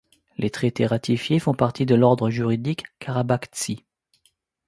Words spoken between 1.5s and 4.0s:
partie de l'ordre juridique karabaghtsi.